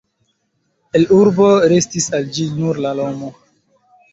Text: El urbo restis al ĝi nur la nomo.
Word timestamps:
El 0.99 1.05
urbo 1.17 1.51
restis 1.73 2.09
al 2.21 2.27
ĝi 2.39 2.49
nur 2.57 2.81
la 2.87 2.95
nomo. 3.03 3.31